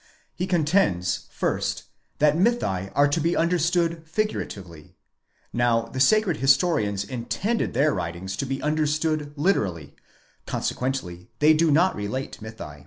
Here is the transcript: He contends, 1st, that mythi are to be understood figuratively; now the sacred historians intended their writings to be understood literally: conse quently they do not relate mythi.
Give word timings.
He 0.33 0.47
contends, 0.47 1.27
1st, 1.39 1.83
that 2.17 2.35
mythi 2.35 2.91
are 2.95 3.07
to 3.07 3.21
be 3.21 3.37
understood 3.37 4.01
figuratively; 4.09 4.95
now 5.53 5.83
the 5.83 5.99
sacred 5.99 6.37
historians 6.37 7.03
intended 7.03 7.75
their 7.75 7.93
writings 7.93 8.35
to 8.37 8.47
be 8.47 8.63
understood 8.63 9.31
literally: 9.35 9.93
conse 10.47 10.73
quently 10.73 11.27
they 11.37 11.53
do 11.53 11.69
not 11.69 11.95
relate 11.95 12.39
mythi. 12.41 12.79